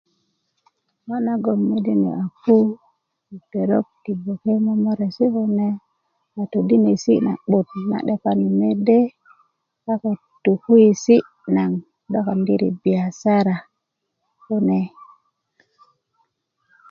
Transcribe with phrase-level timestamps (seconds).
[1.05, 2.55] ŋo' nagoŋ mede niyo' a pu
[3.29, 5.67] yi petok ti kuki momoresi' kune
[6.41, 8.99] a todinesi' na'but na 'depani mede
[9.91, 10.09] a ko
[10.43, 11.73] tokuwesi' nagoŋ
[12.11, 13.55] do lpndiri biyasara